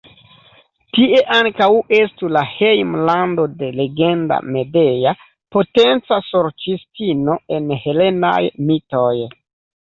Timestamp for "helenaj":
7.87-8.37